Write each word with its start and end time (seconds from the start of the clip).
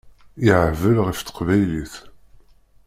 Yehbel 0.45 0.97
ɣef 1.05 1.19
teqbaylit. 1.21 1.93